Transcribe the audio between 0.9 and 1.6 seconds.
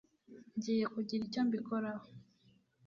kugira icyo